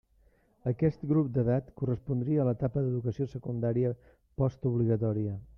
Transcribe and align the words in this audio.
Aquest 0.71 1.03
grup 1.11 1.29
d'edat 1.35 1.67
correspondria 1.81 2.41
a 2.41 2.47
l'etapa 2.49 2.85
d'educació 2.87 3.31
secundària 3.37 3.95
post 4.43 4.71
obligatòria. 4.73 5.41